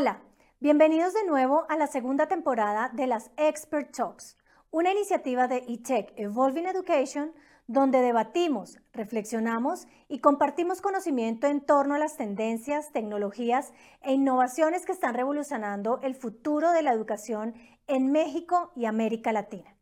[0.00, 0.22] Hola,
[0.60, 4.38] bienvenidos de nuevo a la segunda temporada de las Expert Talks,
[4.70, 7.34] una iniciativa de eTech Evolving Education
[7.66, 14.92] donde debatimos, reflexionamos y compartimos conocimiento en torno a las tendencias, tecnologías e innovaciones que
[14.92, 17.52] están revolucionando el futuro de la educación
[17.86, 19.76] en México y América Latina.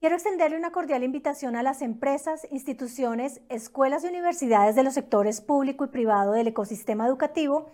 [0.00, 5.40] Quiero extenderle una cordial invitación a las empresas, instituciones, escuelas y universidades de los sectores
[5.40, 7.70] público y privado del ecosistema educativo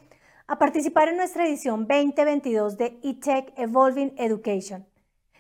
[0.46, 4.86] a participar en nuestra edición 2022 de eTech Evolving Education,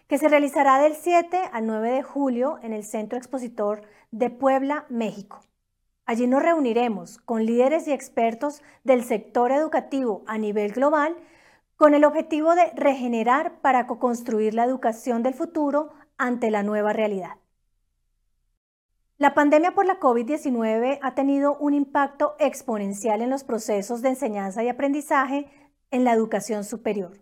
[0.08, 4.86] que se realizará del 7 al 9 de julio en el Centro Expositor de Puebla,
[4.88, 5.40] México.
[6.06, 11.16] Allí nos reuniremos con líderes y expertos del sector educativo a nivel global
[11.76, 17.32] con el objetivo de regenerar para co-construir la educación del futuro ante la nueva realidad.
[19.16, 24.64] La pandemia por la COVID-19 ha tenido un impacto exponencial en los procesos de enseñanza
[24.64, 25.46] y aprendizaje
[25.92, 27.12] en la educación superior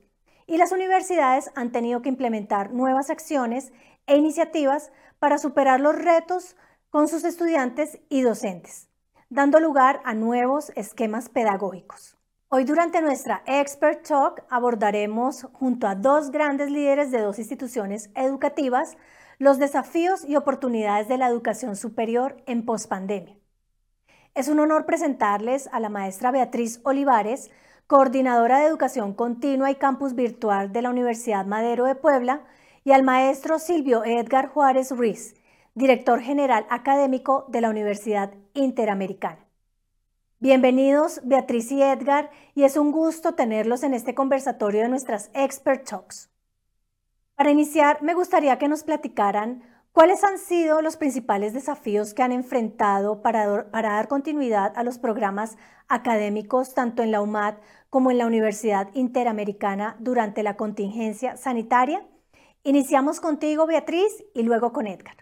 [0.46, 3.72] y las universidades han tenido que implementar nuevas acciones
[4.06, 6.56] e iniciativas para superar los retos
[6.88, 8.88] con sus estudiantes y docentes,
[9.28, 12.16] dando lugar a nuevos esquemas pedagógicos.
[12.48, 18.96] Hoy durante nuestra Expert Talk abordaremos junto a dos grandes líderes de dos instituciones educativas
[19.42, 23.36] los desafíos y oportunidades de la educación superior en pospandemia.
[24.36, 27.50] Es un honor presentarles a la maestra Beatriz Olivares,
[27.88, 32.44] coordinadora de educación continua y campus virtual de la Universidad Madero de Puebla,
[32.84, 35.34] y al maestro Silvio Edgar Juárez Ruiz,
[35.74, 39.44] director general académico de la Universidad Interamericana.
[40.38, 45.84] Bienvenidos Beatriz y Edgar, y es un gusto tenerlos en este conversatorio de nuestras Expert
[45.84, 46.31] Talks.
[47.42, 52.30] Para iniciar, me gustaría que nos platicaran cuáles han sido los principales desafíos que han
[52.30, 55.56] enfrentado para, dar continuidad a los programas
[55.88, 57.54] académicos tanto en la UMAD
[57.90, 62.06] como en la Universidad Interamericana durante la contingencia sanitaria.
[62.62, 65.21] Iniciamos contigo, Beatriz, y luego con Edgar.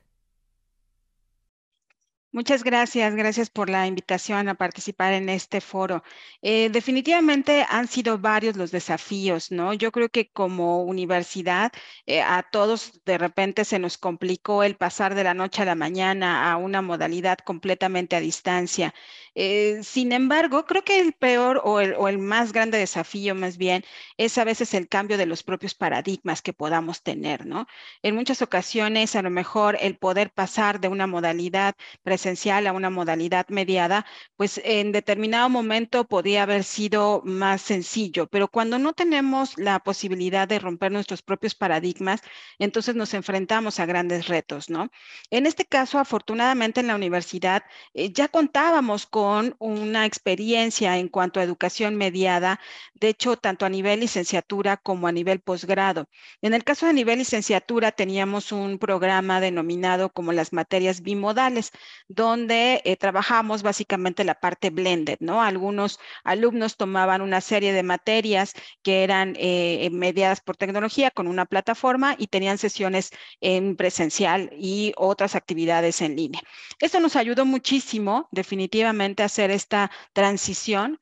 [2.33, 6.05] Muchas gracias, gracias por la invitación a participar en este foro.
[6.43, 9.75] Eh, definitivamente han sido varios los desafíos, ¿no?
[9.75, 11.73] Yo creo que como universidad
[12.07, 15.75] eh, a todos de repente se nos complicó el pasar de la noche a la
[15.75, 18.95] mañana a una modalidad completamente a distancia.
[19.35, 23.57] Eh, sin embargo, creo que el peor o el, o el más grande desafío más
[23.57, 23.85] bien
[24.17, 27.67] es a veces el cambio de los propios paradigmas que podamos tener, ¿no?
[28.03, 32.91] En muchas ocasiones a lo mejor el poder pasar de una modalidad presencial a una
[32.91, 39.57] modalidad mediada, pues en determinado momento podía haber sido más sencillo, pero cuando no tenemos
[39.59, 42.21] la posibilidad de romper nuestros propios paradigmas,
[42.59, 44.91] entonces nos enfrentamos a grandes retos, ¿no?
[45.31, 47.63] En este caso, afortunadamente en la universidad
[47.95, 49.20] eh, ya contábamos con
[49.59, 52.61] una experiencia en cuanto a educación mediada,
[52.95, 56.07] de hecho, tanto a nivel licenciatura como a nivel posgrado.
[56.43, 61.71] En el caso de nivel licenciatura teníamos un programa denominado como las materias bimodales,
[62.09, 65.43] donde eh, trabajamos básicamente la parte blended, ¿no?
[65.43, 71.47] Algunos alumnos tomaban una serie de materias que eran eh, mediadas por tecnología con una
[71.47, 73.11] plataforma y tenían sesiones
[73.41, 76.43] en presencial y otras actividades en línea.
[76.79, 81.01] Esto nos ayudó muchísimo, definitivamente, hacer esta transición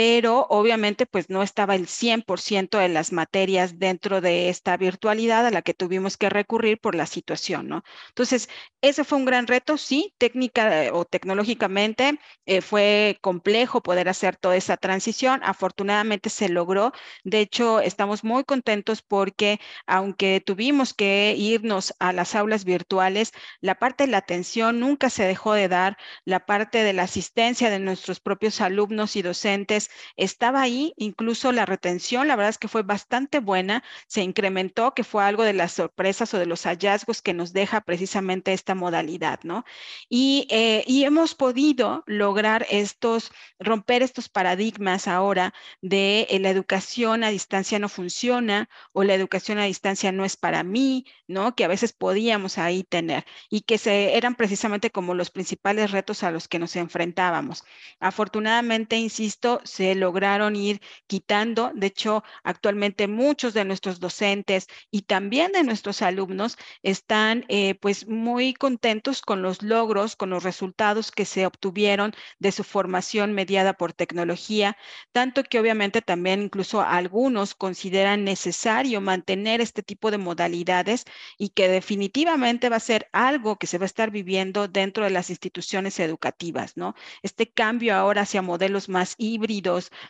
[0.00, 5.50] pero obviamente pues no estaba el 100% de las materias dentro de esta virtualidad a
[5.50, 7.82] la que tuvimos que recurrir por la situación, ¿no?
[8.08, 8.48] Entonces,
[8.80, 14.36] ese fue un gran reto, sí, técnica eh, o tecnológicamente eh, fue complejo poder hacer
[14.36, 21.34] toda esa transición, afortunadamente se logró, de hecho, estamos muy contentos porque aunque tuvimos que
[21.36, 25.98] irnos a las aulas virtuales, la parte de la atención nunca se dejó de dar,
[26.24, 31.66] la parte de la asistencia de nuestros propios alumnos y docentes estaba ahí, incluso la
[31.66, 35.72] retención, la verdad es que fue bastante buena, se incrementó, que fue algo de las
[35.72, 39.64] sorpresas o de los hallazgos que nos deja precisamente esta modalidad, ¿no?
[40.08, 47.24] Y, eh, y hemos podido lograr estos, romper estos paradigmas ahora de eh, la educación
[47.24, 51.54] a distancia no funciona o la educación a distancia no es para mí, ¿no?
[51.54, 56.22] Que a veces podíamos ahí tener y que se, eran precisamente como los principales retos
[56.22, 57.64] a los que nos enfrentábamos.
[58.00, 61.70] Afortunadamente, insisto, se lograron ir quitando.
[61.74, 68.08] De hecho, actualmente muchos de nuestros docentes y también de nuestros alumnos están eh, pues
[68.08, 73.74] muy contentos con los logros, con los resultados que se obtuvieron de su formación mediada
[73.74, 74.76] por tecnología,
[75.12, 81.04] tanto que obviamente también incluso algunos consideran necesario mantener este tipo de modalidades
[81.38, 85.10] y que definitivamente va a ser algo que se va a estar viviendo dentro de
[85.10, 86.94] las instituciones educativas, ¿no?
[87.22, 89.59] Este cambio ahora hacia modelos más híbridos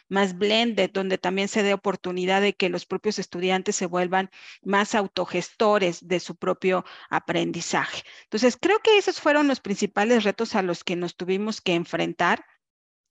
[0.08, 4.30] más blended, donde también se dé oportunidad de que los propios estudiantes se vuelvan
[4.62, 8.02] más autogestores de su propio aprendizaje.
[8.24, 12.44] Entonces, creo que esos fueron los principales retos a los que nos tuvimos que enfrentar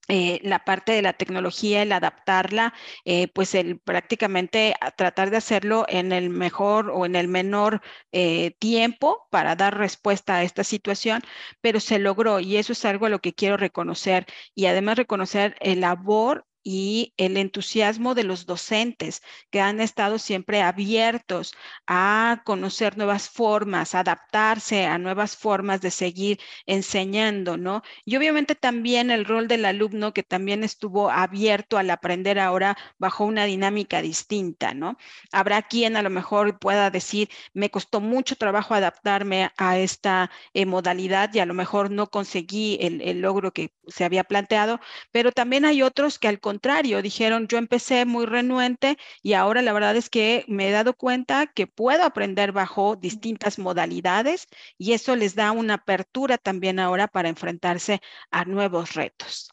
[0.09, 2.73] eh, la parte de la tecnología, el adaptarla,
[3.05, 8.51] eh, pues el prácticamente tratar de hacerlo en el mejor o en el menor eh,
[8.59, 11.21] tiempo para dar respuesta a esta situación,
[11.61, 14.25] pero se logró y eso es algo a lo que quiero reconocer
[14.55, 20.61] y además reconocer el labor y el entusiasmo de los docentes que han estado siempre
[20.61, 21.55] abiertos
[21.87, 27.81] a conocer nuevas formas, adaptarse a nuevas formas de seguir enseñando, ¿no?
[28.05, 33.25] Y obviamente también el rol del alumno que también estuvo abierto al aprender ahora bajo
[33.25, 34.95] una dinámica distinta, ¿no?
[35.31, 40.67] Habrá quien a lo mejor pueda decir, me costó mucho trabajo adaptarme a esta eh,
[40.67, 44.79] modalidad y a lo mejor no conseguí el, el logro que se había planteado,
[45.11, 46.58] pero también hay otros que al contrario,
[47.01, 51.47] dijeron, yo empecé muy renuente y ahora la verdad es que me he dado cuenta
[51.47, 54.47] que puedo aprender bajo distintas modalidades
[54.77, 58.01] y eso les da una apertura también ahora para enfrentarse
[58.31, 59.49] a nuevos retos.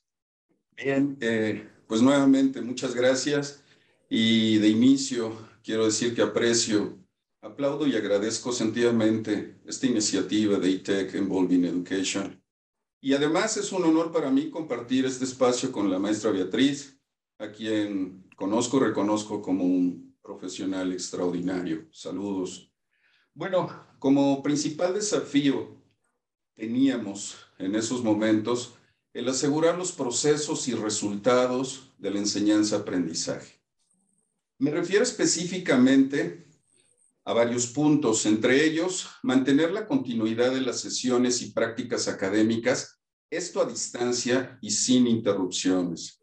[0.76, 3.62] Bien, eh, pues nuevamente muchas gracias
[4.08, 6.98] y de inicio quiero decir que aprecio,
[7.40, 12.42] aplaudo y agradezco sentidamente esta iniciativa de ITEC Involving Education
[13.06, 16.95] y además es un honor para mí compartir este espacio con la maestra Beatriz,
[17.38, 21.86] a quien conozco y reconozco como un profesional extraordinario.
[21.92, 22.72] Saludos.
[23.34, 23.68] Bueno,
[23.98, 25.76] como principal desafío
[26.54, 28.74] teníamos en esos momentos
[29.12, 33.60] el asegurar los procesos y resultados de la enseñanza-aprendizaje.
[34.58, 36.46] Me refiero específicamente
[37.24, 43.00] a varios puntos, entre ellos mantener la continuidad de las sesiones y prácticas académicas,
[43.30, 46.22] esto a distancia y sin interrupciones.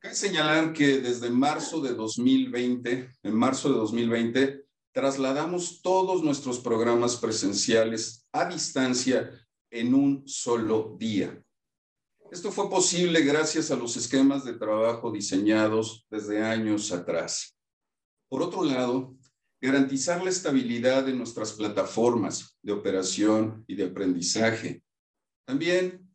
[0.00, 7.16] Cabe señalar que desde marzo de 2020, en marzo de 2020, trasladamos todos nuestros programas
[7.16, 9.30] presenciales a distancia
[9.70, 11.38] en un solo día.
[12.32, 17.58] Esto fue posible gracias a los esquemas de trabajo diseñados desde años atrás.
[18.30, 19.18] Por otro lado,
[19.60, 24.82] garantizar la estabilidad de nuestras plataformas de operación y de aprendizaje.
[25.44, 26.09] También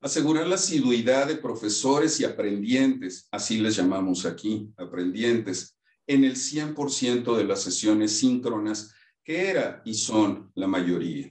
[0.00, 7.36] asegurar la asiduidad de profesores y aprendientes, así les llamamos aquí, aprendientes, en el 100%
[7.36, 11.30] de las sesiones síncronas, que era y son la mayoría.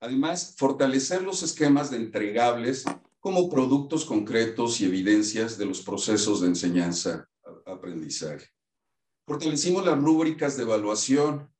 [0.00, 2.84] Además, fortalecer los esquemas de entregables
[3.20, 8.48] como productos concretos y evidencias de los procesos de enseñanza-aprendizaje.
[9.26, 11.50] Fortalecimos las rúbricas de evaluación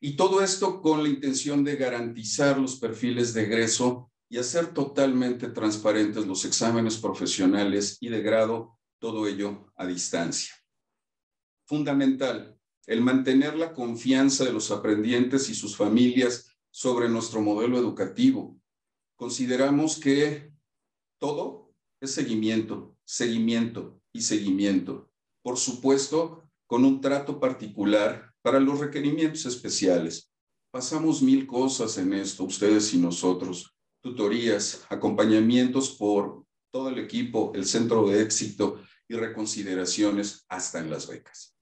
[0.00, 5.46] y todo esto con la intención de garantizar los perfiles de egreso y hacer totalmente
[5.46, 10.52] transparentes los exámenes profesionales y de grado, todo ello a distancia.
[11.68, 12.58] Fundamental,
[12.88, 18.58] el mantener la confianza de los aprendientes y sus familias sobre nuestro modelo educativo.
[19.14, 20.52] Consideramos que
[21.20, 25.12] todo es seguimiento, seguimiento y seguimiento.
[25.44, 30.28] Por supuesto, con un trato particular para los requerimientos especiales.
[30.72, 33.70] Pasamos mil cosas en esto, ustedes y nosotros,
[34.04, 41.08] tutorías, acompañamientos por todo el equipo, el centro de éxito y reconsideraciones hasta en las
[41.08, 41.56] becas.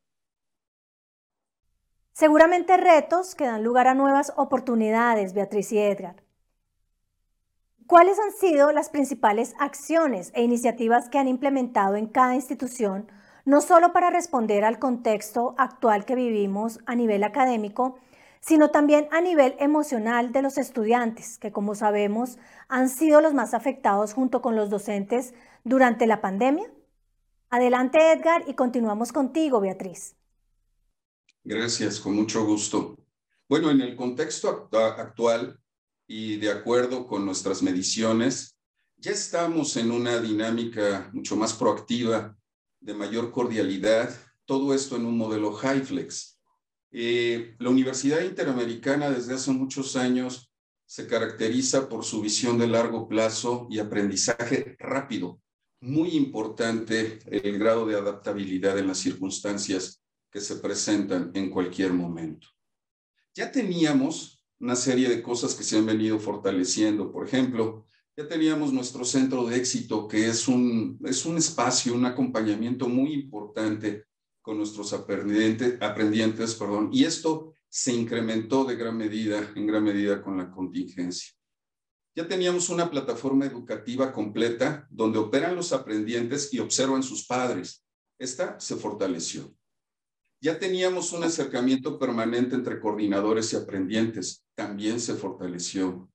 [2.13, 6.25] Seguramente retos que dan lugar a nuevas oportunidades, Beatriz y Edgar.
[7.87, 13.07] ¿Cuáles han sido las principales acciones e iniciativas que han implementado en cada institución
[13.45, 17.99] no solo para responder al contexto actual que vivimos a nivel académico,
[18.43, 23.55] sino también a nivel emocional de los estudiantes, que como sabemos han sido los más
[23.55, 25.33] afectados junto con los docentes
[25.65, 26.71] durante la pandemia?
[27.49, 30.17] Adelante Edgar y continuamos contigo, Beatriz.
[31.45, 32.97] Gracias, con mucho gusto.
[33.49, 35.61] Bueno, en el contexto actual
[36.07, 38.57] y de acuerdo con nuestras mediciones,
[38.97, 42.37] ya estamos en una dinámica mucho más proactiva
[42.81, 44.11] de mayor cordialidad,
[44.45, 46.32] todo esto en un modelo HighFlex.
[46.95, 50.53] Eh, la Universidad Interamericana desde hace muchos años
[50.85, 55.41] se caracteriza por su visión de largo plazo y aprendizaje rápido.
[55.81, 62.49] Muy importante el grado de adaptabilidad en las circunstancias que se presentan en cualquier momento.
[63.35, 67.11] Ya teníamos una serie de cosas que se han venido fortaleciendo.
[67.11, 72.05] Por ejemplo, ya teníamos nuestro centro de éxito, que es un, es un espacio, un
[72.05, 74.05] acompañamiento muy importante
[74.43, 80.37] con nuestros aprendientes, perdón, y esto se incrementó de gran medida, en gran medida con
[80.37, 81.33] la contingencia.
[82.15, 87.87] Ya teníamos una plataforma educativa completa donde operan los aprendientes y observan sus padres.
[88.19, 89.55] Esta se fortaleció.
[90.43, 94.45] Ya teníamos un acercamiento permanente entre coordinadores y aprendientes.
[94.55, 96.11] También se fortaleció.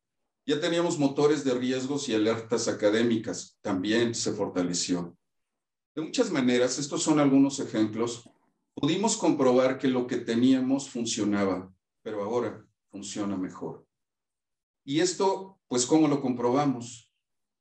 [0.46, 3.58] Ya teníamos motores de riesgos y alertas académicas.
[3.62, 5.17] También se fortaleció.
[5.98, 8.30] De muchas maneras, estos son algunos ejemplos.
[8.76, 11.74] Pudimos comprobar que lo que teníamos funcionaba,
[12.04, 13.84] pero ahora funciona mejor.
[14.86, 17.12] Y esto, pues, ¿cómo lo comprobamos?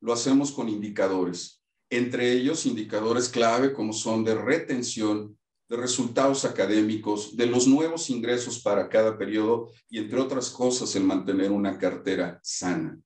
[0.02, 5.38] Lo hacemos con indicadores, entre ellos indicadores clave como son de retención,
[5.71, 11.05] de resultados académicos, de los nuevos ingresos para cada periodo y, entre otras cosas, el
[11.05, 13.00] mantener una cartera sana.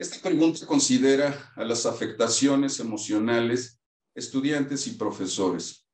[0.00, 3.75] Esta pregunta considera a las afectaciones emocionales,
[4.16, 5.86] estudiantes y profesores.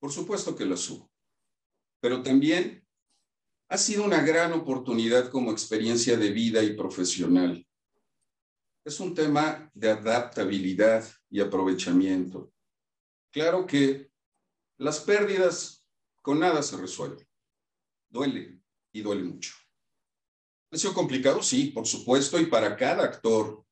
[0.00, 1.10] Por supuesto que las hubo,
[2.00, 2.84] pero también
[3.68, 7.66] ha sido una gran oportunidad como experiencia de vida y profesional.
[8.84, 12.50] Es un tema de adaptabilidad y aprovechamiento.
[13.30, 14.10] Claro que
[14.78, 15.86] las pérdidas
[16.22, 17.28] con nada se resuelven.
[18.08, 19.52] Duele y duele mucho.
[20.70, 21.42] ¿Ha sido complicado?
[21.42, 23.66] Sí, por supuesto, y para cada actor,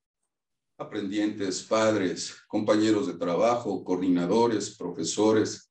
[0.79, 5.71] aprendientes, padres, compañeros de trabajo, coordinadores, profesores,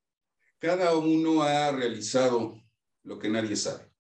[0.59, 2.59] cada uno ha realizado
[3.03, 3.95] lo que nadie sabe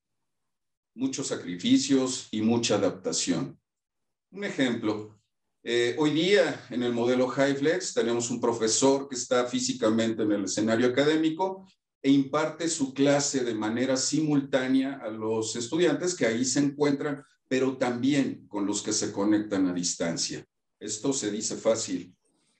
[0.95, 3.59] muchos sacrificios y mucha adaptación.
[4.31, 5.19] Un ejemplo,
[5.63, 10.45] eh, hoy día en el modelo HighFlex tenemos un profesor que está físicamente en el
[10.45, 11.67] escenario académico
[12.01, 17.77] e imparte su clase de manera simultánea a los estudiantes que ahí se encuentran, pero
[17.77, 20.45] también con los que se conectan a distancia.
[20.79, 22.15] Esto se dice fácil,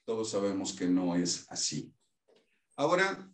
[0.05, 1.91] todos sabemos que no es así.
[2.77, 3.29] Ahora,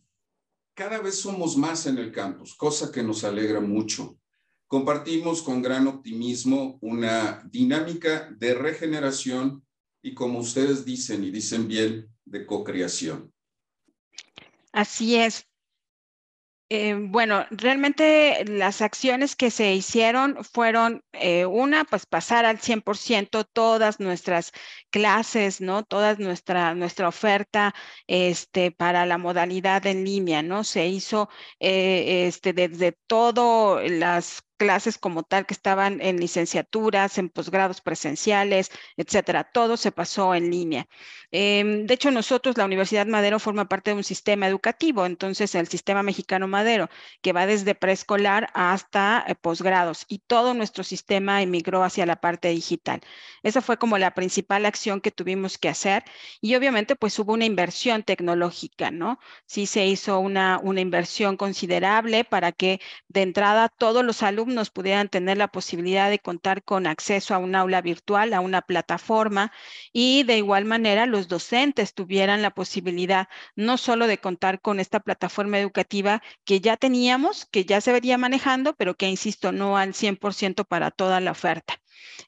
[0.73, 4.17] cada vez somos más en el campus, cosa que nos alegra mucho.
[4.67, 9.65] Compartimos con gran optimismo una dinámica de regeneración
[10.01, 13.33] y, como ustedes dicen y dicen bien, de co-creación.
[14.71, 15.50] Así es.
[16.73, 23.43] Eh, bueno, realmente las acciones que se hicieron fueron eh, una, pues pasar al 100%
[23.43, 24.53] todas nuestras
[24.89, 25.83] clases, ¿no?
[25.83, 27.75] Toda nuestra, nuestra oferta
[28.07, 30.63] este, para la modalidad en línea, ¿no?
[30.63, 31.27] Se hizo
[31.59, 38.69] eh, este, desde todo las clases como tal que estaban en licenciaturas, en posgrados presenciales,
[38.95, 39.43] etcétera.
[39.43, 40.87] Todo se pasó en línea.
[41.31, 45.67] Em, de hecho, nosotros, la Universidad Madero, forma parte de un sistema educativo, entonces el
[45.67, 46.89] sistema mexicano Madero,
[47.21, 52.49] que va desde preescolar hasta eh, posgrados, y todo nuestro sistema emigró hacia la parte
[52.49, 53.01] digital.
[53.43, 56.03] Esa fue como la principal acción que tuvimos que hacer,
[56.41, 59.19] y obviamente, pues hubo una inversión tecnológica, ¿no?
[59.47, 64.69] Sí se hizo una, una inversión considerable para que de entrada todos los alumnos nos
[64.69, 69.51] pudieran tener la posibilidad de contar con acceso a un aula virtual, a una plataforma
[69.93, 74.99] y de igual manera los docentes tuvieran la posibilidad no solo de contar con esta
[74.99, 79.93] plataforma educativa que ya teníamos, que ya se vería manejando, pero que, insisto, no al
[79.93, 81.80] 100% para toda la oferta.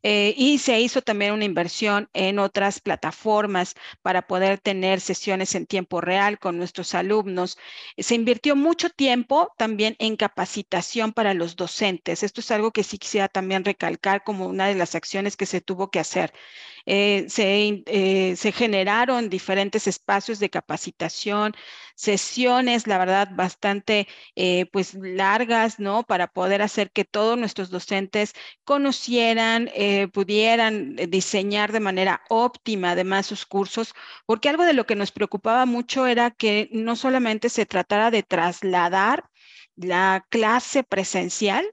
[0.03, 5.65] Eh, y se hizo también una inversión en otras plataformas para poder tener sesiones en
[5.65, 7.57] tiempo real con nuestros alumnos.
[7.97, 12.23] Se invirtió mucho tiempo también en capacitación para los docentes.
[12.23, 15.61] Esto es algo que sí quisiera también recalcar como una de las acciones que se
[15.61, 16.33] tuvo que hacer.
[16.85, 21.53] Eh, eh, se, generaron diferentes espacios de capacitación,
[21.95, 26.03] sesiones, la verdad, bastante eh, pues largas, ¿no?
[26.03, 28.33] Para poder hacer que todos nuestros docentes
[28.65, 29.69] conocieran,
[30.11, 33.93] pudieran diseñar de manera óptima además sus cursos,
[34.25, 38.23] porque algo de lo que nos preocupaba mucho era que no solamente se tratara de
[38.23, 39.29] trasladar
[39.75, 41.65] la clase presencial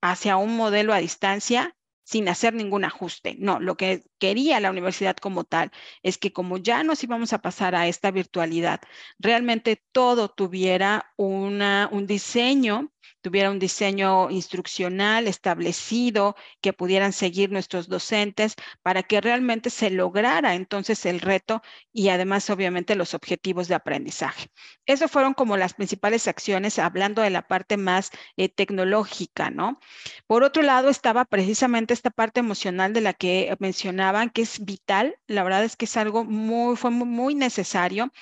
[0.00, 3.36] hacia un modelo a distancia, sin hacer ningún ajuste.
[3.38, 5.70] No, lo que quería la universidad como tal
[6.02, 8.80] es que como ya nos íbamos a pasar a esta virtualidad,
[9.18, 17.88] realmente todo tuviera una, un diseño tuviera un diseño instruccional establecido que pudieran seguir nuestros
[17.88, 23.74] docentes para que realmente se lograra entonces el reto y además obviamente los objetivos de
[23.74, 24.48] aprendizaje.
[24.86, 29.78] Esas fueron como las principales acciones hablando de la parte más eh, tecnológica, ¿no?
[30.26, 34.64] Por otro lado estaba precisamente esta parte emocional de la que mencionaba mencionaban, que es
[34.64, 35.16] vital.
[35.26, 38.12] La verdad es que es algo muy, fue muy, necesario.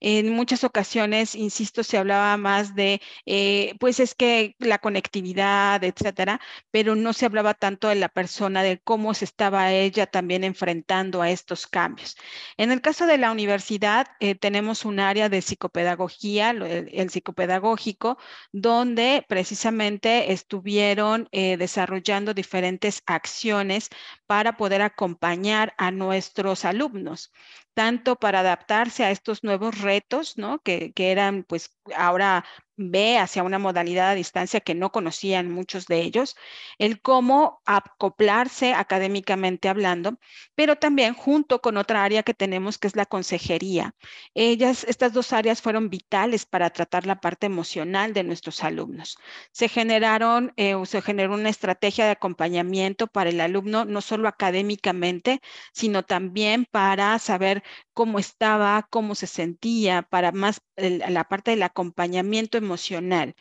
[0.00, 6.40] En muchas ocasiones, insisto, se hablaba más de, eh, pues es que la conectividad, etcétera,
[6.70, 11.22] pero no se hablaba tanto de la persona, de cómo se estaba ella también enfrentando
[11.22, 12.16] a estos cambios.
[12.56, 18.18] En el caso de la universidad, eh, tenemos un área de psicopedagogía, el, psicopedagógico,
[18.52, 23.90] donde precisamente estuvieron eh, desarrollando diferentes acciones
[24.26, 25.35] para poder acompañar
[25.76, 27.32] a nuestros alumnos,
[27.76, 30.60] tanto para adaptarse a estos nuevos retos, ¿no?
[30.60, 32.42] Que, eran pues ahora
[32.78, 36.36] ve hacia una modalidad a distancia que no conocían muchos de ellos,
[36.78, 40.18] el cómo acoplarse académicamente hablando,
[40.54, 43.94] pero también junto con otra área que tenemos que es la consejería.
[44.34, 49.16] Ellas, estas dos áreas fueron vitales para tratar la parte emocional de nuestros alumnos.
[49.52, 55.40] Se generaron, eh, se generó una estrategia de acompañamiento para el alumno, no solo académicamente,
[55.72, 62.58] sino también para saber cómo estaba, cómo se sentía, para más la parte del acompañamiento
[62.58, 63.34] emocional,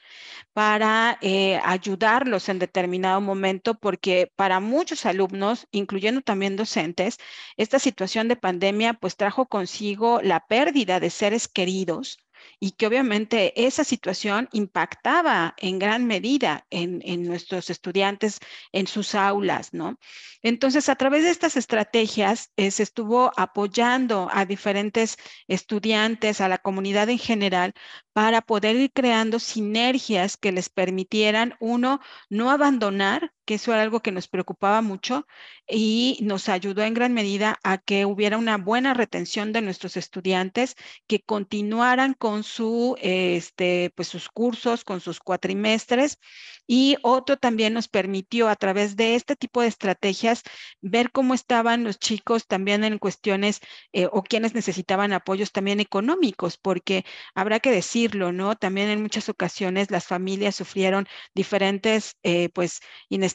[0.53, 7.17] para eh, ayudarlos en determinado momento, porque para muchos alumnos, incluyendo también docentes,
[7.58, 12.25] esta situación de pandemia pues trajo consigo la pérdida de seres queridos
[12.60, 18.40] y que obviamente esa situación impactaba en gran medida en, nuestros estudiantes,
[18.72, 19.98] en sus aulas, ¿no?
[20.42, 26.58] Entonces, a través de estas estrategias eh, se estuvo apoyando a diferentes estudiantes, a la
[26.58, 27.74] comunidad en general,
[28.14, 32.00] para poder ir creando sinergias que les permitieran, uno,
[32.30, 35.28] no abandonar, que eso era algo que nos preocupaba mucho
[35.68, 40.75] y nos ayudó en gran medida a que hubiera una buena retención de nuestros estudiantes,
[41.08, 46.20] que continuaran con su, este, pues sus cursos, con sus cuatrimestres.
[46.68, 50.44] Y otro también nos permitió a través de este tipo de estrategias
[50.82, 53.60] ver cómo estaban los chicos también en cuestiones
[53.94, 58.56] eh, o quienes necesitaban apoyos también económicos, porque habrá que decir, ¿no?
[58.56, 62.80] También en muchas ocasiones las familias sufrieron diferentes, eh, pues,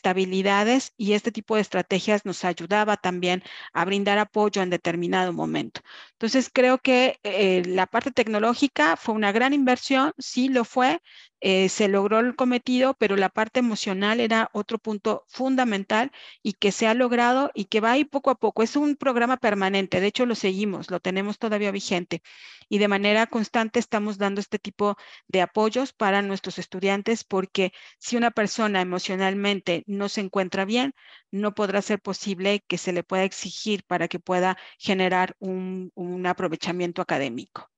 [0.01, 3.43] inestabilidades y este tipo de estrategias nos ayudaba también
[3.73, 5.83] a brindar apoyo en determinado momento.
[6.13, 11.01] Entonces, creo que eh, la parte tecnológica fue una gran inversión, sí lo fue,
[11.41, 16.73] eh, se logró el cometido, pero la parte emocional era otro punto fundamental y que
[16.73, 18.63] se ha logrado y que va ahí poco a poco.
[18.63, 22.23] Es un programa permanente, de hecho lo seguimos, lo tenemos todavía vigente
[22.69, 24.97] y de manera constante estamos dando este tipo
[25.29, 30.95] de apoyos para nuestros estudiantes porque si una persona emocionalmente no se encuentra bien,
[31.31, 37.03] no podrá ser posible que se le pueda exigir para que pueda generar un aprovechamiento
[37.03, 37.70] académico.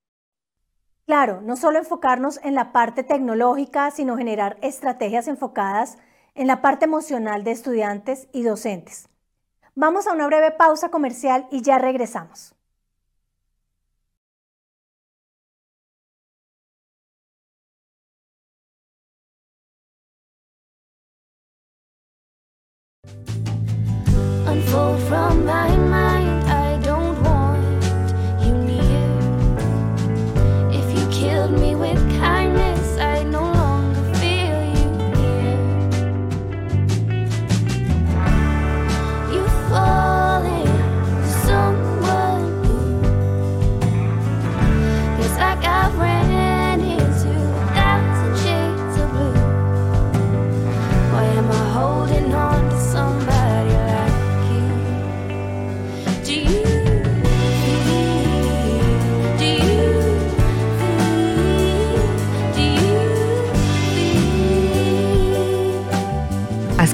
[1.07, 5.99] Claro, no solo enfocarnos en la parte tecnológica, sino generar estrategias enfocadas
[6.35, 9.09] en la parte emocional de estudiantes y docentes.
[9.75, 12.55] Vamos a una breve pausa comercial y ya regresamos.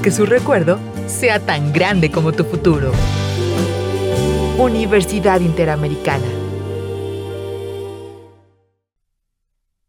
[0.09, 2.91] Que su recuerdo sea tan grande como tu futuro.
[4.57, 6.25] Universidad Interamericana.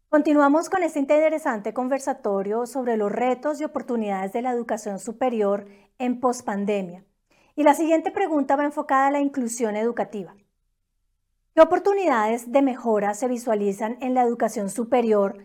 [0.09, 5.65] Continuamos con este interesante conversatorio sobre los retos y oportunidades de la educación superior
[5.97, 7.03] en pospandemia.
[7.55, 10.35] Y la siguiente pregunta va enfocada a la inclusión educativa.
[11.55, 15.39] ¿Qué oportunidades de mejora se visualizan en la educación superior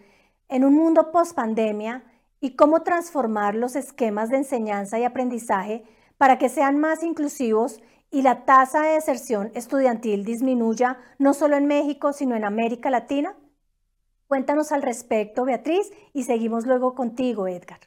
[0.50, 2.04] en un mundo pospandemia
[2.40, 5.84] y cómo transformar los esquemas de enseñanza y aprendizaje
[6.18, 11.66] para que sean más inclusivos y la tasa de deserción estudiantil disminuya no solo en
[11.66, 13.36] México, sino en América Latina?
[14.26, 17.80] Cuéntanos al respecto, Beatriz, y seguimos luego contigo, Edgar.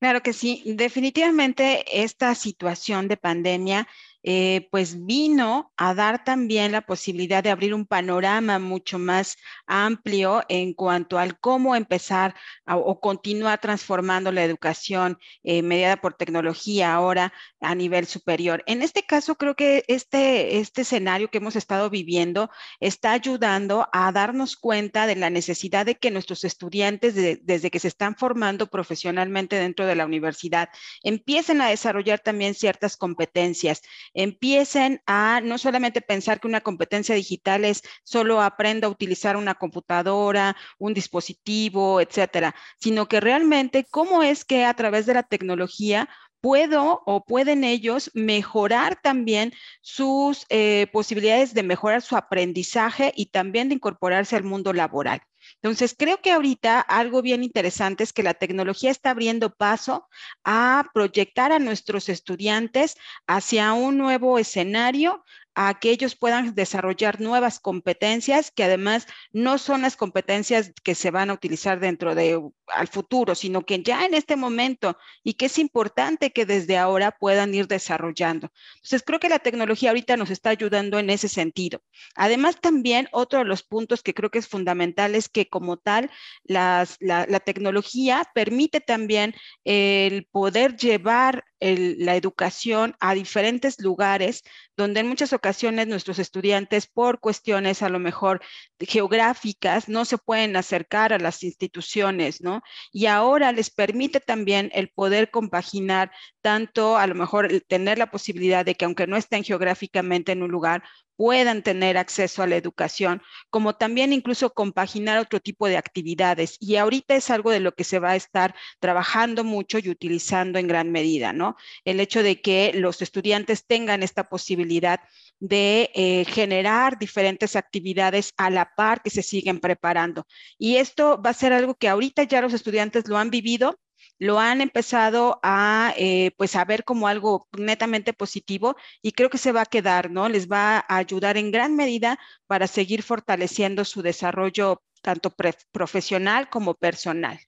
[0.00, 3.88] Claro que sí, definitivamente esta situación de pandemia
[4.22, 10.42] eh, pues vino a dar también la posibilidad de abrir un panorama mucho más amplio
[10.48, 12.34] en cuanto al cómo empezar
[12.66, 18.62] o continuar transformando la educación eh, mediada por tecnología ahora a nivel superior.
[18.66, 22.50] En este caso, creo que este, este escenario que hemos estado viviendo
[22.80, 27.88] está ayudando a darnos cuenta de la necesidad de que nuestros estudiantes, desde que se
[27.88, 30.68] están formando profesionalmente dentro de la universidad,
[31.02, 33.82] empiecen a desarrollar también ciertas competencias
[34.18, 39.54] empiecen a no solamente pensar que una competencia digital es solo aprenda a utilizar una
[39.54, 46.08] computadora, un dispositivo, etcétera, sino que realmente cómo es que a través de la tecnología
[46.40, 49.52] puedo o pueden ellos mejorar también
[49.82, 55.20] sus eh, posibilidades de mejorar su aprendizaje y también de incorporarse al mundo laboral.
[55.56, 60.08] Entonces, creo que ahorita algo bien interesante es que la tecnología está abriendo paso
[60.44, 65.24] a proyectar a nuestros estudiantes hacia un nuevo escenario,
[65.60, 71.10] a que ellos puedan desarrollar nuevas competencias que además no son las competencias que se
[71.10, 75.46] van a utilizar dentro de al futuro, sino que ya en este momento y que
[75.46, 78.52] es importante que desde ahora puedan ir desarrollando.
[78.76, 81.82] Entonces, creo que la tecnología ahorita nos está ayudando en ese sentido.
[82.14, 86.08] Además, también otro de los puntos que creo que es fundamental es que como tal,
[86.44, 94.42] la, la tecnología permite también el poder llevar la educación a diferentes lugares
[94.76, 98.40] donde en muchas ocasiones nuestros estudiantes por cuestiones a lo mejor
[98.78, 102.62] geográficas no se pueden acercar a las instituciones, ¿no?
[102.92, 108.64] Y ahora les permite también el poder compaginar tanto a lo mejor tener la posibilidad
[108.64, 110.82] de que aunque no estén geográficamente en un lugar,
[111.18, 116.56] puedan tener acceso a la educación, como también incluso compaginar otro tipo de actividades.
[116.60, 120.60] Y ahorita es algo de lo que se va a estar trabajando mucho y utilizando
[120.60, 121.56] en gran medida, ¿no?
[121.84, 125.00] El hecho de que los estudiantes tengan esta posibilidad
[125.40, 130.26] de eh, generar diferentes actividades a la par que se siguen preparando.
[130.58, 133.78] Y esto va a ser algo que ahorita ya los estudiantes lo han vivido,
[134.18, 139.38] lo han empezado a, eh, pues a ver como algo netamente positivo y creo que
[139.38, 140.28] se va a quedar, ¿no?
[140.28, 145.32] Les va a ayudar en gran medida para seguir fortaleciendo su desarrollo tanto
[145.70, 147.38] profesional como personal.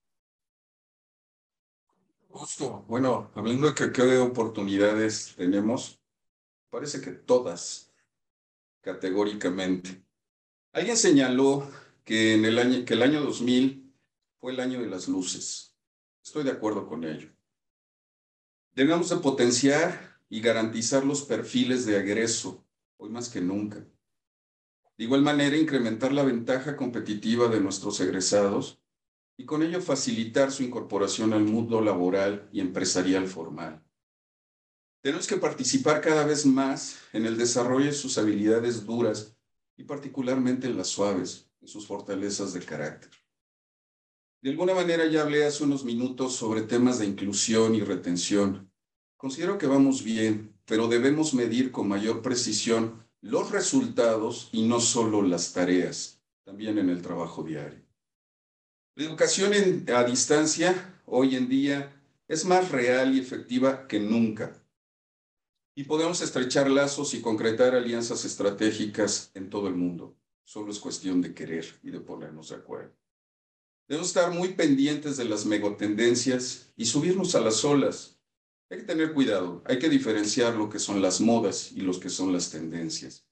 [2.29, 6.00] Justo, bueno, hablando de que qué oportunidades tenemos,
[6.71, 7.93] parece que todas,
[8.81, 10.03] categóricamente.
[10.73, 11.69] Alguien señaló
[12.05, 13.93] que, en el año, que el año 2000
[14.39, 15.77] fue el año de las luces.
[16.23, 17.29] Estoy de acuerdo con ello.
[18.73, 22.65] Debemos de potenciar y garantizar los perfiles de agreso,
[22.97, 23.85] hoy más que nunca.
[24.97, 28.81] De igual manera, incrementar la ventaja competitiva de nuestros egresados
[29.37, 33.83] y con ello facilitar su incorporación al mundo laboral y empresarial formal.
[35.03, 39.35] Tenemos que participar cada vez más en el desarrollo de sus habilidades duras
[39.79, 43.11] y particularmente en las suaves, en sus fortalezas de carácter.
[44.43, 48.71] De alguna manera ya hablé hace unos minutos sobre temas de inclusión y retención.
[49.17, 55.23] Considero que vamos bien, pero debemos medir con mayor precisión los resultados y no solo
[55.23, 57.85] las tareas, también en el trabajo diario.
[58.97, 59.53] La educación
[59.95, 61.91] a distancia hoy en día
[62.29, 64.60] es más real y efectiva que nunca.
[65.81, 70.15] Y podemos estrechar lazos y concretar alianzas estratégicas en todo el mundo.
[70.45, 72.95] Solo es cuestión de querer y de ponernos de acuerdo.
[73.89, 78.21] Debemos estar muy pendientes de las megatendencias y subirnos a las olas.
[78.69, 82.11] Hay que tener cuidado, hay que diferenciar lo que son las modas y lo que
[82.11, 83.27] son las tendencias.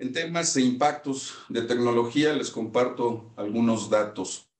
[0.00, 4.50] En temas de impactos de tecnología les comparto algunos datos,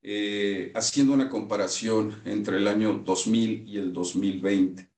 [0.00, 4.93] eh, haciendo una comparación entre el año 2000 y el 2020.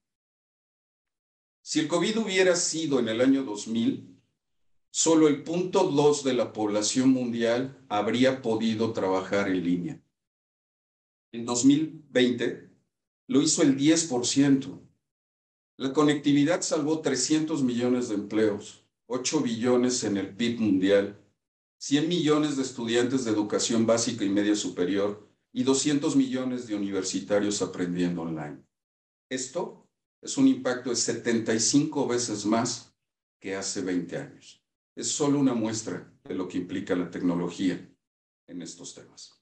[1.69, 4.17] Si el COVID hubiera sido en el año 2000,
[4.89, 10.01] solo el punto 2 de la población mundial habría podido trabajar en línea.
[11.33, 12.69] En 2020
[13.27, 14.79] lo hizo el 10%.
[15.75, 21.19] La conectividad salvó 300 millones de empleos, 8 billones en el PIB mundial,
[21.79, 27.61] 100 millones de estudiantes de educación básica y media superior y 200 millones de universitarios
[27.61, 28.63] aprendiendo online.
[29.29, 29.86] Esto
[30.21, 32.95] es un impacto de 75 veces más
[33.39, 37.79] que hace 20 años es solo una muestra de lo que implica la tecnología
[38.47, 39.39] en estos temas.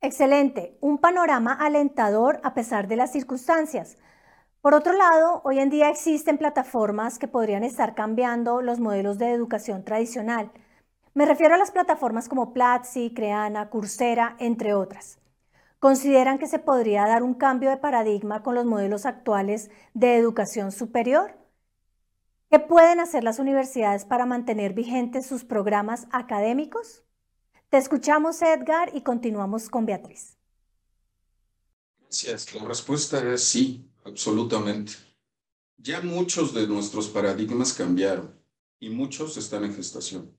[0.00, 3.96] Excelente, un panorama alentador a pesar de las circunstancias.
[4.60, 9.32] Por otro lado, hoy en día existen plataformas que podrían estar cambiando los modelos de
[9.32, 10.52] educación tradicional.
[11.14, 15.18] Me refiero a las plataformas como Platzi, Creana, Coursera, entre otras.
[15.84, 20.72] ¿Consideran que se podría dar un cambio de paradigma con los modelos actuales de educación
[20.72, 21.36] superior?
[22.50, 27.02] ¿Qué pueden hacer las universidades para mantener vigentes sus programas académicos?
[27.68, 30.38] Te escuchamos, Edgar, y continuamos con Beatriz.
[32.00, 32.54] Gracias.
[32.54, 34.94] La respuesta es sí, absolutamente.
[35.76, 38.34] Ya muchos de nuestros paradigmas cambiaron
[38.80, 40.34] y muchos están en gestación.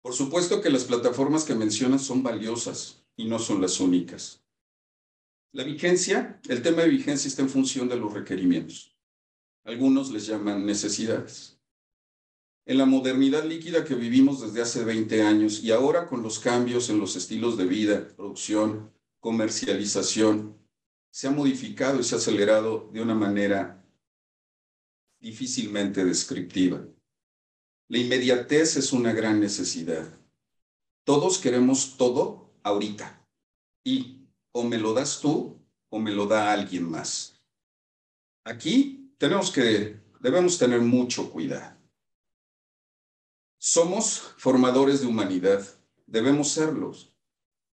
[0.00, 4.43] Por supuesto que las plataformas que mencionas son valiosas y no son las únicas.
[5.54, 8.98] La vigencia, el tema de vigencia está en función de los requerimientos.
[9.62, 11.60] Algunos les llaman necesidades.
[12.66, 16.90] En la modernidad líquida que vivimos desde hace 20 años y ahora con los cambios
[16.90, 20.58] en los estilos de vida, producción, comercialización,
[21.12, 23.88] se ha modificado y se ha acelerado de una manera
[25.20, 26.84] difícilmente descriptiva.
[27.86, 30.18] La inmediatez es una gran necesidad.
[31.04, 33.24] Todos queremos todo ahorita
[33.84, 34.23] y
[34.56, 35.58] o me lo das tú
[35.90, 37.40] o me lo da alguien más.
[38.44, 41.76] Aquí tenemos que, debemos tener mucho cuidado.
[43.58, 45.66] Somos formadores de humanidad,
[46.06, 47.16] debemos serlos,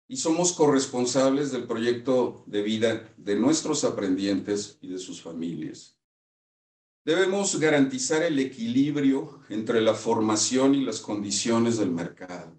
[0.07, 5.97] y somos corresponsables del proyecto de vida de nuestros aprendientes y de sus familias.
[7.05, 12.57] Debemos garantizar el equilibrio entre la formación y las condiciones del mercado.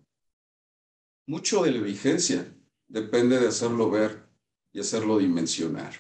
[1.27, 2.57] Mucho de la vigencia
[2.93, 4.29] depende de hacerlo ver
[4.71, 5.95] y hacerlo dimensionar.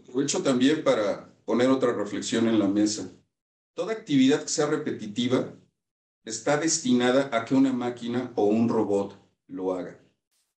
[0.00, 3.10] Aprovecho también para poner otra reflexión en la mesa.
[3.74, 5.52] Toda actividad que sea repetitiva
[6.24, 10.00] está destinada a que una máquina o un robot lo haga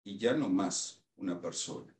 [0.04, 1.97] y ya no más una persona.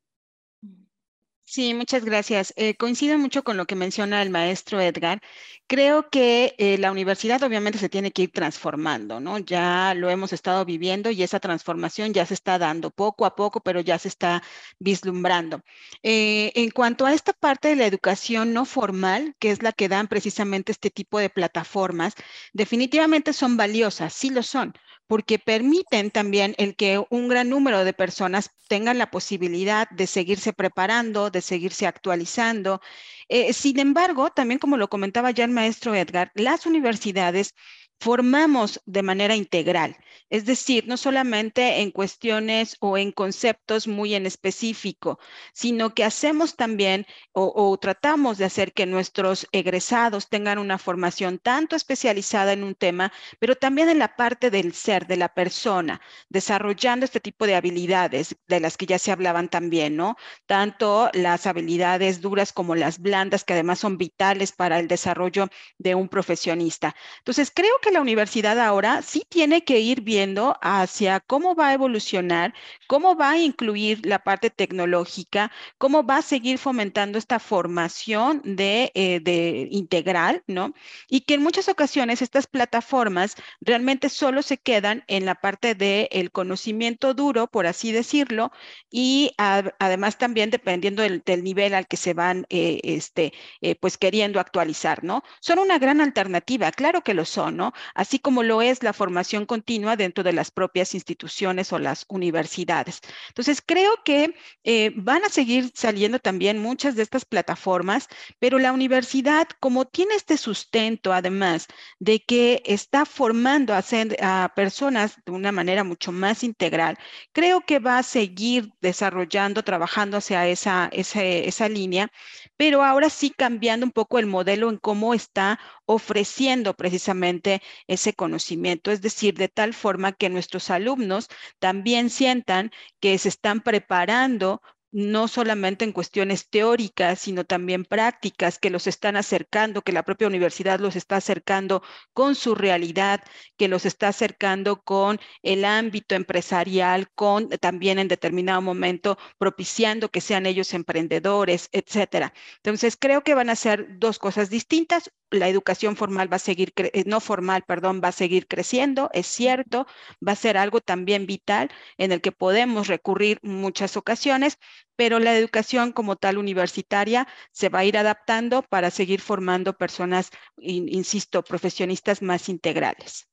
[1.50, 2.52] Sí, muchas gracias.
[2.58, 5.22] Eh, coincido mucho con lo que menciona el maestro Edgar.
[5.66, 9.38] Creo que eh, la universidad obviamente se tiene que ir transformando, ¿no?
[9.40, 13.62] Ya lo hemos estado viviendo y esa transformación ya se está dando poco a poco,
[13.62, 14.44] pero ya se está
[14.80, 15.62] vislumbrando.
[16.04, 19.88] Eh, en cuanto a esta parte de la educación no formal, que es la que
[19.88, 22.14] dan precisamente este tipo de plataformas,
[22.52, 24.74] definitivamente son valiosas, sí lo son
[25.08, 30.54] porque permiten también el que un gran número de personas tengan la posibilidad de seguirse
[30.54, 32.82] preparando, de seguirse actualizando.
[33.30, 37.54] Eh, sin embargo, también como lo comentaba ya el maestro Edgar, las universidades
[38.00, 39.98] formamos de manera integral,
[40.30, 45.20] es decir, no solamente en cuestiones o en conceptos muy en específico,
[45.54, 51.76] sino que hacemos también o, tratamos de hacer que nuestros egresados tengan una formación tanto
[51.76, 57.06] especializada en un tema, pero también en la parte del ser, de la persona, desarrollando
[57.06, 60.18] este tipo de habilidades de las que ya se hablaban también, ¿no?
[60.46, 65.96] Tanto las habilidades duras como las blandas, que además son vitales para el desarrollo de
[65.96, 66.96] un profesionista.
[67.20, 71.74] Entonces, creo que la universidad ahora sí tiene que ir viendo hacia cómo va a
[71.74, 72.54] evolucionar,
[72.88, 78.92] cómo va a incluir la parte tecnológica, cómo va a seguir fomentando esta formación de,
[78.96, 80.74] eh, de integral, ¿no?
[81.10, 86.32] Y que en muchas ocasiones estas plataformas realmente solo se quedan en la parte del
[86.32, 88.52] conocimiento duro, por así decirlo,
[88.90, 94.40] y además también dependiendo del, nivel al que se van, eh, este, eh, pues queriendo
[94.40, 95.24] actualizar, ¿no?
[95.40, 97.74] Son una gran alternativa, claro que lo son, ¿no?
[97.94, 103.02] Así como lo es la formación continua dentro de las propias instituciones o las universidades.
[103.30, 108.08] Entonces, creo que eh, van a seguir saliendo también muchas de estas plataformas,
[108.40, 111.68] pero la universidad, como tiene este sustento, además
[112.00, 113.84] de que está formando a,
[114.22, 116.98] a personas de una manera mucho más integral,
[117.32, 122.12] creo que va a seguir desarrollando, trabajando hacia esa, esa, esa línea,
[122.58, 128.92] pero ahora sí cambiando un poco el modelo en cómo está ofreciendo precisamente ese conocimiento,
[128.92, 131.28] es decir, de tal forma que nuestros alumnos
[131.60, 138.70] también sientan que se están preparando no solamente en cuestiones teóricas, sino también prácticas que
[138.70, 143.22] los están acercando, que la propia universidad los está acercando con su realidad,
[143.58, 150.22] que los está acercando con el ámbito empresarial, con también en determinado momento propiciando que
[150.22, 152.34] sean ellos emprendedores, etcétera.
[152.58, 156.74] Entonces, creo que van a ser dos cosas distintas la educación formal va a seguir,
[156.78, 159.86] eh, no formal, perdón, va a seguir creciendo, es cierto,
[160.26, 164.58] va a ser algo también vital en el que podemos recurrir muchas ocasiones,
[164.96, 170.32] pero la educación como tal universitaria se va a ir adaptando para seguir formando personas,
[170.58, 173.28] insisto, profesionistas más integrales.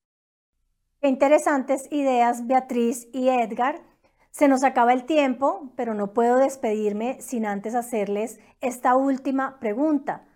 [1.01, 3.83] Qué interesantes ideas, Beatriz y Edgar.
[4.31, 10.27] Se nos acaba el tiempo, pero no puedo despedirme sin antes hacerles esta última pregunta.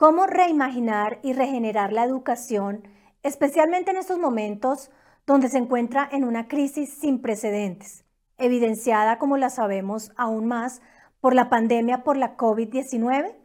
[0.00, 2.88] ¿Cómo reimaginar y regenerar la educación,
[3.22, 4.90] especialmente en estos momentos
[5.26, 8.06] donde se encuentra en una crisis sin precedentes,
[8.38, 10.80] evidenciada, como la sabemos, aún más
[11.20, 13.39] por la pandemia por la COVID-19?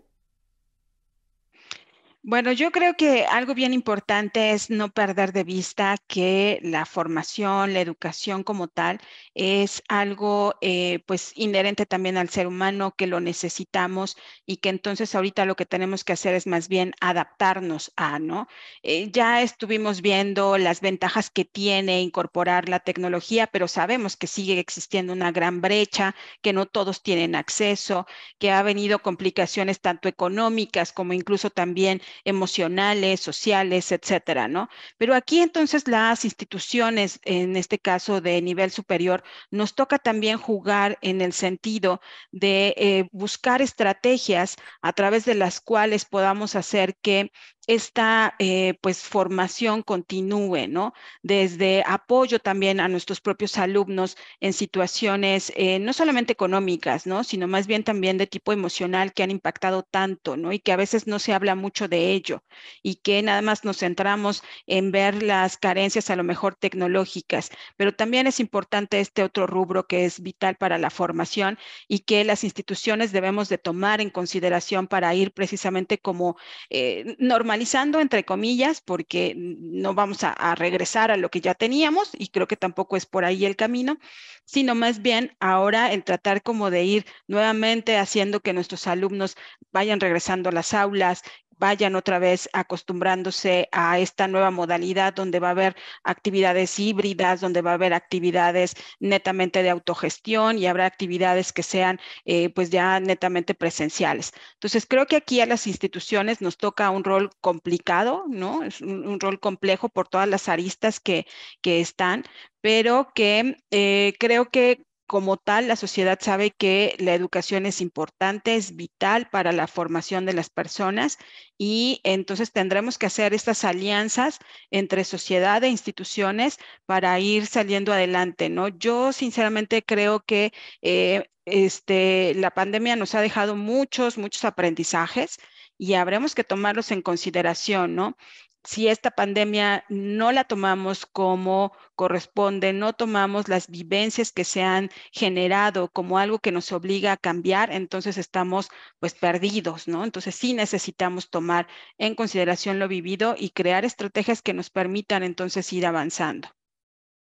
[2.28, 7.72] Bueno, yo creo que algo bien importante es no perder de vista que la formación,
[7.74, 9.00] la educación como tal,
[9.36, 15.14] es algo eh, pues inherente también al ser humano, que lo necesitamos y que entonces
[15.14, 18.48] ahorita lo que tenemos que hacer es más bien adaptarnos a, ¿no?
[18.82, 24.58] Eh, ya estuvimos viendo las ventajas que tiene incorporar la tecnología, pero sabemos que sigue
[24.60, 28.08] existiendo una gran brecha, que no todos tienen acceso,
[28.40, 34.70] que ha venido complicaciones tanto económicas como incluso también emocionales, sociales, etcétera, ¿no?
[34.98, 40.98] Pero aquí entonces las instituciones, en este caso de nivel superior, nos toca también jugar
[41.02, 42.02] en el sentido
[42.32, 47.32] de eh, buscar estrategias a través de las cuales podamos hacer que
[47.68, 50.94] esta eh, pues formación continúe, ¿no?
[51.24, 57.24] Desde apoyo también a nuestros propios alumnos en situaciones eh, no solamente económicas, ¿no?
[57.24, 60.52] Sino más bien también de tipo emocional que han impactado tanto, ¿no?
[60.54, 62.44] Y que a veces no se habla mucho de ello
[62.84, 67.94] y que nada más nos centramos en ver las carencias a lo mejor tecnológicas, pero
[67.94, 72.44] también es importante este otro rubro que es vital para la formación y que las
[72.44, 76.38] instituciones debemos de tomar en consideración para ir precisamente como
[76.70, 77.16] eh,
[77.56, 82.28] normalizando, entre comillas, porque no vamos a, a regresar a lo que ya teníamos y
[82.28, 83.98] creo que tampoco es por ahí el camino,
[84.44, 89.38] sino más bien ahora el tratar como de ir nuevamente haciendo que nuestros alumnos
[89.72, 91.24] vayan regresando a las aulas,
[91.58, 97.62] vayan otra vez acostumbrándose a esta nueva modalidad donde va a haber actividades híbridas, donde
[97.62, 103.00] va a haber actividades netamente de autogestión y habrá actividades que sean eh, pues ya
[103.00, 104.34] netamente presenciales.
[104.54, 108.64] Entonces creo que aquí a las instituciones nos toca un rol complicado, ¿no?
[108.64, 111.26] Es un, rol complejo por todas las aristas que,
[111.62, 112.24] que están,
[112.62, 118.56] pero que eh, creo que como tal, la sociedad sabe que la educación es importante,
[118.56, 121.18] es vital para la formación de las personas
[121.58, 124.40] y entonces tendremos que hacer estas alianzas
[124.72, 128.68] entre sociedad e instituciones para ir saliendo adelante, ¿no?
[128.70, 135.38] Yo sinceramente creo que eh, este, la pandemia nos ha dejado muchos, muchos aprendizajes
[135.78, 138.18] y habremos que tomarlos en consideración, ¿no?
[138.66, 144.90] Si esta pandemia no la tomamos como corresponde, no tomamos las vivencias que se han
[145.12, 150.04] generado como algo que nos obliga a cambiar, entonces estamos pues perdidos, ¿no?
[150.04, 155.72] Entonces sí necesitamos tomar en consideración lo vivido y crear estrategias que nos permitan entonces
[155.72, 156.50] ir avanzando.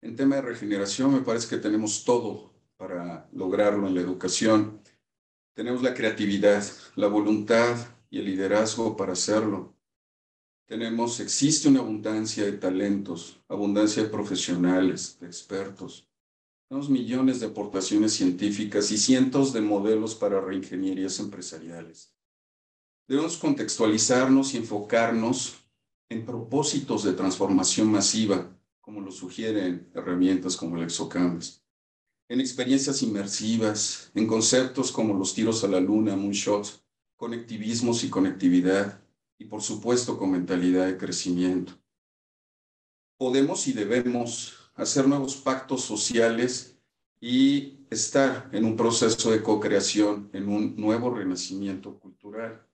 [0.02, 4.82] En tema de regeneración me parece que tenemos todo para lograrlo en la educación.
[5.54, 6.64] Tenemos la creatividad,
[6.96, 7.76] la voluntad
[8.10, 9.75] y el liderazgo para hacerlo
[10.66, 16.10] tenemos, existe una abundancia de talentos, abundancia de profesionales, de expertos.
[16.68, 22.16] Tenemos millones de aportaciones científicas y cientos de modelos para reingenierías empresariales.
[23.08, 25.58] Debemos contextualizarnos y enfocarnos
[26.10, 28.52] en propósitos de transformación masiva,
[28.82, 31.62] como lo sugieren herramientas como el Exocampus,
[32.28, 36.84] en experiencias inmersivas, en conceptos como los tiros a la luna, moonshots,
[37.16, 39.05] conectivismos y conectividad,
[39.38, 41.74] y por supuesto con mentalidad de crecimiento.
[43.18, 46.78] Podemos y debemos hacer nuevos pactos sociales
[47.20, 52.66] y estar en un proceso de co-creación, en un nuevo renacimiento cultural.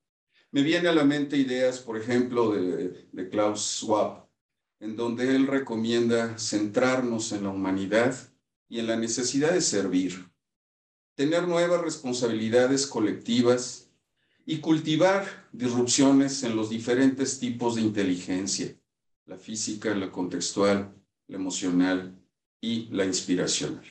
[0.51, 4.27] Me viene a la mente ideas, por ejemplo, de, de Klaus Schwab,
[4.79, 8.15] en donde él recomienda centrarnos en la humanidad
[8.67, 10.27] y en la necesidad de servir,
[11.15, 13.90] tener nuevas responsabilidades colectivas
[14.45, 18.75] y cultivar disrupciones en los diferentes tipos de inteligencia,
[19.25, 20.93] la física, la contextual,
[21.27, 22.17] la emocional
[22.59, 23.83] y la inspiracional.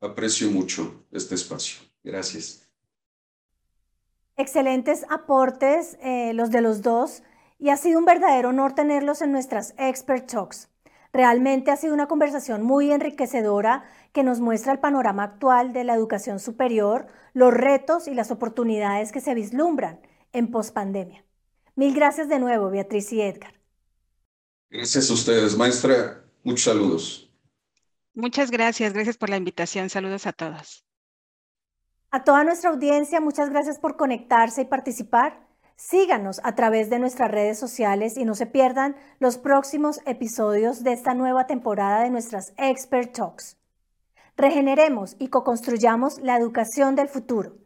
[0.00, 1.80] Aprecio mucho este espacio.
[2.02, 2.66] Gracias.
[4.36, 7.22] Excelentes aportes eh, los de los dos
[7.58, 10.70] y ha sido un verdadero honor tenerlos en nuestras Expert Talks.
[11.12, 15.94] Realmente ha sido una conversación muy enriquecedora que nos muestra el panorama actual de la
[15.94, 20.00] educación superior, los retos y las oportunidades que se vislumbran
[20.32, 21.24] en pospandemia.
[21.74, 23.54] Mil gracias de nuevo, Beatriz y Edgar.
[24.70, 26.24] Gracias a ustedes, maestra.
[26.44, 27.32] Muchos saludos.
[28.14, 29.90] Muchas gracias, gracias por la invitación.
[29.90, 30.84] Saludos a todos.
[32.12, 35.49] A toda nuestra audiencia, muchas gracias por conectarse y participar.
[35.82, 40.92] Síganos a través de nuestras redes sociales y no se pierdan los próximos episodios de
[40.92, 43.56] esta nueva temporada de nuestras Expert Talks.
[44.36, 47.56] Regeneremos y co-construyamos la educación del futuro.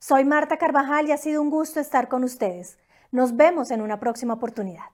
[0.00, 2.78] Soy Marta Carvajal y ha sido un gusto estar con ustedes.
[3.12, 4.86] Nos vemos en una próxima oportunidad.